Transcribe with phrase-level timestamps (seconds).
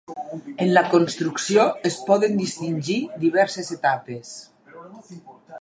[0.63, 4.37] En la construcció es poden distingir diverses etapes.